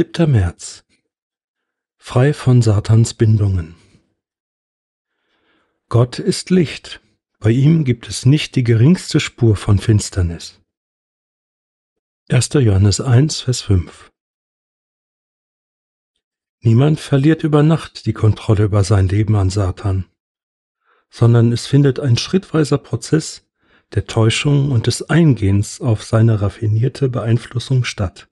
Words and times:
7. 0.00 0.32
März 0.32 0.82
Frei 1.98 2.32
von 2.32 2.62
Satans 2.62 3.12
Bindungen 3.12 3.74
Gott 5.90 6.18
ist 6.18 6.48
Licht, 6.48 7.02
bei 7.38 7.50
ihm 7.50 7.84
gibt 7.84 8.08
es 8.08 8.24
nicht 8.24 8.56
die 8.56 8.64
geringste 8.64 9.20
Spur 9.20 9.56
von 9.56 9.78
Finsternis. 9.78 10.58
1. 12.30 12.48
Johannes 12.54 13.02
1, 13.02 13.42
Vers 13.42 13.60
5 13.60 14.10
Niemand 16.60 16.98
verliert 16.98 17.44
über 17.44 17.62
Nacht 17.62 18.06
die 18.06 18.14
Kontrolle 18.14 18.64
über 18.64 18.84
sein 18.84 19.06
Leben 19.06 19.36
an 19.36 19.50
Satan, 19.50 20.06
sondern 21.10 21.52
es 21.52 21.66
findet 21.66 22.00
ein 22.00 22.16
schrittweiser 22.16 22.78
Prozess 22.78 23.46
der 23.92 24.06
Täuschung 24.06 24.70
und 24.70 24.86
des 24.86 25.10
Eingehens 25.10 25.82
auf 25.82 26.04
seine 26.04 26.40
raffinierte 26.40 27.10
Beeinflussung 27.10 27.84
statt. 27.84 28.29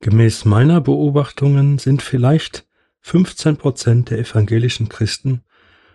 Gemäß 0.00 0.46
meiner 0.46 0.80
Beobachtungen 0.80 1.78
sind 1.78 2.00
vielleicht 2.00 2.66
15 3.02 3.58
Prozent 3.58 4.10
der 4.10 4.18
evangelischen 4.18 4.88
Christen 4.88 5.42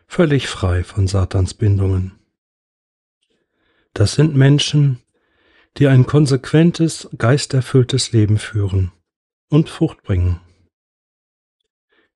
völlig 0.08 0.48
frei 0.48 0.84
von 0.84 1.08
Satans 1.08 1.56
Bindungen. 1.56 2.14
Das 3.94 4.14
sind 4.14 4.36
Menschen, 4.36 5.00
die 5.78 5.88
ein 5.88 6.06
konsequentes, 6.06 7.10
geisterfülltes 7.18 8.12
Leben 8.12 8.38
führen 8.38 8.92
und 9.50 9.70
Frucht 9.70 10.04
bringen. 10.04 10.40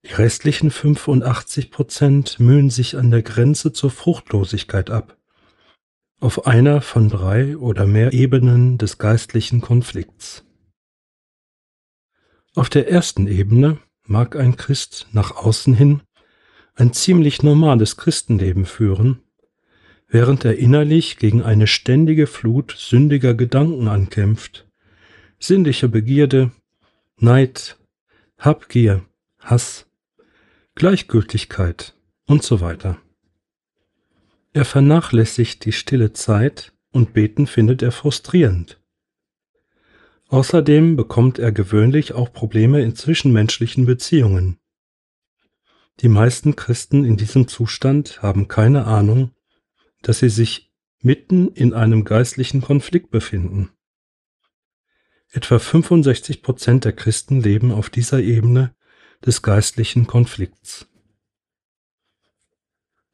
Die 0.05 0.13
restlichen 0.13 0.69
85 0.69 1.71
Prozent 1.71 2.39
mühen 2.39 2.69
sich 2.69 2.97
an 2.97 3.09
der 3.09 3.23
Grenze 3.23 3.73
zur 3.73 3.89
Fruchtlosigkeit 3.89 4.91
ab, 4.91 5.17
auf 6.19 6.45
einer 6.45 6.81
von 6.81 7.09
drei 7.09 7.57
oder 7.57 7.87
mehr 7.87 8.13
Ebenen 8.13 8.77
des 8.77 8.97
geistlichen 8.99 9.61
Konflikts. 9.61 10.45
Auf 12.55 12.69
der 12.69 12.89
ersten 12.89 13.27
Ebene 13.27 13.77
mag 14.05 14.35
ein 14.35 14.55
Christ 14.55 15.07
nach 15.11 15.35
außen 15.35 15.73
hin 15.73 16.01
ein 16.75 16.93
ziemlich 16.93 17.43
normales 17.43 17.97
Christenleben 17.97 18.65
führen, 18.65 19.21
während 20.07 20.45
er 20.45 20.57
innerlich 20.57 21.17
gegen 21.17 21.43
eine 21.43 21.67
ständige 21.67 22.25
Flut 22.25 22.73
sündiger 22.77 23.33
Gedanken 23.33 23.87
ankämpft, 23.87 24.65
sinnliche 25.39 25.89
Begierde, 25.89 26.51
Neid, 27.17 27.77
Habgier, 28.37 29.05
Hass, 29.39 29.87
Gleichgültigkeit 30.75 31.93
und 32.25 32.43
so 32.43 32.61
weiter. 32.61 32.97
Er 34.53 34.65
vernachlässigt 34.65 35.65
die 35.65 35.73
stille 35.73 36.13
Zeit 36.13 36.71
und 36.91 37.13
beten 37.13 37.45
findet 37.45 37.81
er 37.81 37.91
frustrierend. 37.91 38.78
Außerdem 40.29 40.95
bekommt 40.95 41.39
er 41.39 41.51
gewöhnlich 41.51 42.13
auch 42.13 42.31
Probleme 42.31 42.81
in 42.81 42.95
zwischenmenschlichen 42.95 43.85
Beziehungen. 43.85 44.59
Die 46.01 46.07
meisten 46.07 46.55
Christen 46.55 47.03
in 47.03 47.17
diesem 47.17 47.47
Zustand 47.47 48.21
haben 48.21 48.47
keine 48.47 48.85
Ahnung, 48.85 49.31
dass 50.03 50.19
sie 50.19 50.29
sich 50.29 50.71
mitten 51.01 51.49
in 51.49 51.73
einem 51.73 52.05
geistlichen 52.05 52.61
Konflikt 52.61 53.09
befinden. 53.09 53.71
Etwa 55.31 55.57
65 55.57 56.43
Prozent 56.43 56.85
der 56.85 56.93
Christen 56.93 57.41
leben 57.41 57.71
auf 57.71 57.89
dieser 57.89 58.19
Ebene 58.19 58.75
des 59.25 59.41
geistlichen 59.41 60.07
Konflikts. 60.07 60.87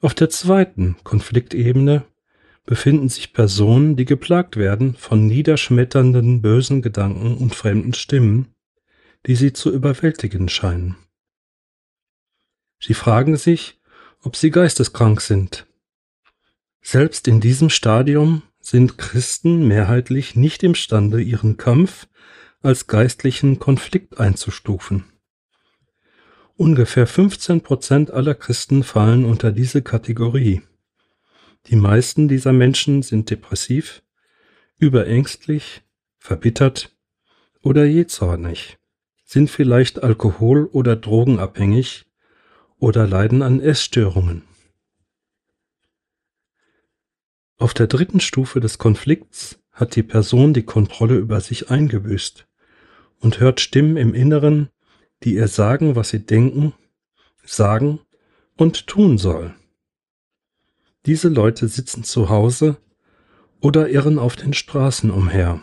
Auf 0.01 0.13
der 0.13 0.29
zweiten 0.29 0.97
Konfliktebene 1.03 2.05
befinden 2.65 3.09
sich 3.09 3.33
Personen, 3.33 3.95
die 3.95 4.05
geplagt 4.05 4.57
werden 4.57 4.95
von 4.95 5.27
niederschmetternden 5.27 6.41
bösen 6.41 6.81
Gedanken 6.81 7.37
und 7.37 7.53
fremden 7.53 7.93
Stimmen, 7.93 8.53
die 9.25 9.35
sie 9.35 9.53
zu 9.53 9.71
überwältigen 9.71 10.49
scheinen. 10.49 10.95
Sie 12.79 12.93
fragen 12.93 13.37
sich, 13.37 13.79
ob 14.21 14.35
sie 14.35 14.51
geisteskrank 14.51 15.21
sind. 15.21 15.67
Selbst 16.81 17.27
in 17.27 17.39
diesem 17.39 17.69
Stadium 17.69 18.43
sind 18.59 18.97
Christen 18.97 19.67
mehrheitlich 19.67 20.35
nicht 20.35 20.63
imstande, 20.63 21.21
ihren 21.21 21.57
Kampf 21.57 22.07
als 22.61 22.87
geistlichen 22.87 23.59
Konflikt 23.59 24.19
einzustufen. 24.19 25.05
Ungefähr 26.57 27.05
15 27.05 27.61
Prozent 27.61 28.11
aller 28.11 28.33
Christen 28.33 28.83
fallen 28.83 29.25
unter 29.25 29.51
diese 29.51 29.81
Kategorie. 29.81 30.61
Die 31.67 31.75
meisten 31.75 32.27
dieser 32.27 32.53
Menschen 32.53 33.01
sind 33.01 33.29
depressiv, 33.29 34.03
überängstlich, 34.77 35.81
verbittert 36.19 36.95
oder 37.61 37.85
jähzornig, 37.85 38.77
sind 39.23 39.49
vielleicht 39.49 40.03
alkohol- 40.03 40.67
oder 40.67 40.95
drogenabhängig 40.95 42.05
oder 42.77 43.07
leiden 43.07 43.41
an 43.41 43.59
Essstörungen. 43.59 44.43
Auf 47.57 47.73
der 47.73 47.87
dritten 47.87 48.19
Stufe 48.19 48.59
des 48.59 48.77
Konflikts 48.77 49.59
hat 49.71 49.95
die 49.95 50.03
Person 50.03 50.53
die 50.53 50.63
Kontrolle 50.63 51.15
über 51.15 51.41
sich 51.41 51.71
eingebüßt 51.71 52.47
und 53.19 53.39
hört 53.39 53.59
Stimmen 53.59 53.97
im 53.97 54.13
Inneren, 54.13 54.69
die 55.23 55.35
ihr 55.35 55.47
sagen, 55.47 55.95
was 55.95 56.09
sie 56.09 56.25
denken, 56.25 56.73
sagen 57.43 58.01
und 58.55 58.87
tun 58.87 59.17
soll. 59.17 59.55
Diese 61.05 61.29
Leute 61.29 61.67
sitzen 61.67 62.03
zu 62.03 62.29
Hause 62.29 62.77
oder 63.61 63.89
irren 63.89 64.17
auf 64.17 64.35
den 64.35 64.53
Straßen 64.53 65.11
umher, 65.11 65.61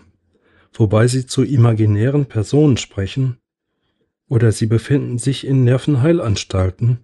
wobei 0.73 1.09
sie 1.09 1.27
zu 1.27 1.43
imaginären 1.43 2.27
Personen 2.27 2.77
sprechen, 2.77 3.39
oder 4.29 4.53
sie 4.53 4.67
befinden 4.67 5.19
sich 5.19 5.47
in 5.47 5.65
Nervenheilanstalten 5.65 7.01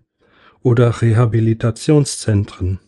oder 0.60 1.02
Rehabilitationszentren. 1.02 2.78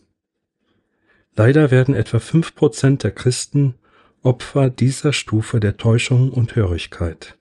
Leider 1.35 1.69
werden 1.69 1.95
etwa 1.95 2.19
fünf 2.19 2.55
Prozent 2.55 3.03
der 3.03 3.11
Christen 3.11 3.75
Opfer 4.23 4.69
dieser 4.69 5.13
Stufe 5.13 5.59
der 5.59 5.77
Täuschung 5.77 6.31
und 6.31 6.55
Hörigkeit. 6.55 7.37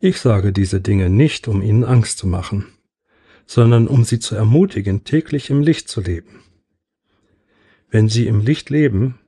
Ich 0.00 0.20
sage 0.20 0.52
diese 0.52 0.80
Dinge 0.80 1.08
nicht, 1.08 1.48
um 1.48 1.62
ihnen 1.62 1.84
Angst 1.84 2.18
zu 2.18 2.26
machen 2.26 2.66
sondern 3.46 3.86
um 3.88 4.04
sie 4.04 4.18
zu 4.18 4.34
ermutigen, 4.34 5.04
täglich 5.04 5.50
im 5.50 5.62
Licht 5.62 5.88
zu 5.88 6.00
leben. 6.00 6.42
Wenn 7.90 8.08
sie 8.08 8.26
im 8.26 8.40
Licht 8.40 8.70
leben, 8.70 9.20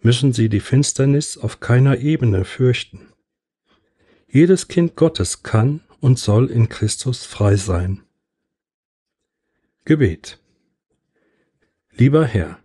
müssen 0.00 0.32
sie 0.32 0.48
die 0.48 0.60
Finsternis 0.60 1.38
auf 1.38 1.60
keiner 1.60 1.98
Ebene 1.98 2.44
fürchten. 2.44 3.08
Jedes 4.28 4.68
Kind 4.68 4.96
Gottes 4.96 5.42
kann 5.42 5.80
und 6.00 6.18
soll 6.18 6.50
in 6.50 6.68
Christus 6.68 7.24
frei 7.24 7.56
sein. 7.56 8.02
Gebet 9.84 10.38
Lieber 11.90 12.24
Herr, 12.24 12.58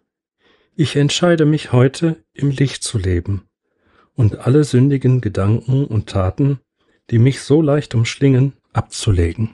ich 0.75 0.96
entscheide 0.96 1.46
mich 1.46 1.72
heute, 1.72 2.24
im 2.34 2.50
Licht 2.50 2.84
zu 2.84 2.97
leben 2.97 3.47
und 4.13 4.38
alle 4.40 4.63
sündigen 4.63 5.22
Gedanken 5.22 5.86
und 5.86 6.09
Taten, 6.09 6.59
die 7.09 7.19
mich 7.19 7.41
so 7.41 7.62
leicht 7.62 7.96
umschlingen, 7.96 8.53
abzulegen. 8.74 9.52